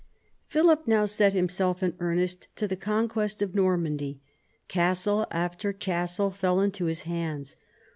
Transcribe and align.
Philip 0.47 0.87
now 0.87 1.05
set 1.05 1.33
himself 1.33 1.83
in 1.83 1.93
earnest 1.99 2.47
to 2.55 2.67
the 2.67 2.75
conquest 2.75 3.43
of 3.43 3.53
Normandy. 3.53 4.19
Castle 4.67 5.27
after 5.29 5.73
castle 5.73 6.31
fell 6.31 6.59
into 6.59 6.85
his 6.85 7.01
hands. 7.03 7.55